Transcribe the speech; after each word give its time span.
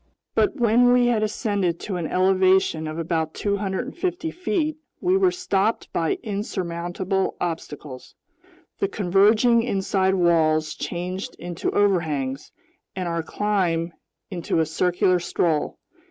But 0.33 0.55
when 0.55 0.91
we 0.93 1.05
had 1.05 1.21
ascended 1.21 1.79
to 1.81 1.95
an 1.97 2.07
elevation 2.07 2.87
of 2.87 2.97
about 2.97 3.35
250 3.35 4.31
feet, 4.31 4.77
we 4.99 5.15
were 5.15 5.29
stopped 5.29 5.93
by 5.93 6.17
insurmountable 6.23 7.37
obstacles. 7.39 8.15
The 8.79 8.87
converging 8.87 9.61
inside 9.61 10.15
walls 10.15 10.73
changed 10.73 11.35
into 11.37 11.69
overhangs, 11.69 12.51
and 12.95 13.07
our 13.07 13.21
climb 13.21 13.93
into 14.31 14.59
a 14.59 14.65
circular 14.65 15.19
stroll. 15.19 15.77